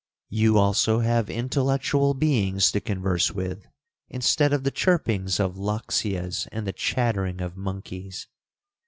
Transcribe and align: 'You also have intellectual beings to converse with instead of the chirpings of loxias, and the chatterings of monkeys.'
'You 0.31 0.57
also 0.57 1.01
have 1.01 1.29
intellectual 1.29 2.15
beings 2.15 2.71
to 2.71 2.81
converse 2.81 3.29
with 3.29 3.67
instead 4.09 4.51
of 4.51 4.63
the 4.63 4.71
chirpings 4.71 5.39
of 5.39 5.57
loxias, 5.59 6.47
and 6.51 6.65
the 6.65 6.73
chatterings 6.73 7.39
of 7.43 7.55
monkeys.' 7.55 8.27